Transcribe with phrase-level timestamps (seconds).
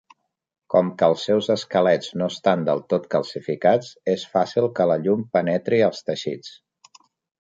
[0.73, 5.27] Com que els seus esquelets no estan del tot calcificats, és fàcil que la llum
[5.39, 6.57] penetri als teixits.